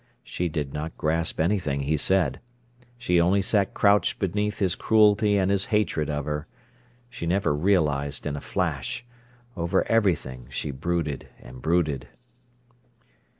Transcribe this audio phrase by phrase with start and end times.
[0.23, 2.39] She did not grasp anything he said.
[2.97, 6.47] She only sat crouched beneath his cruelty and his hatred of her.
[7.07, 9.05] She never realised in a flash.
[9.55, 12.07] Over everything she brooded and brooded.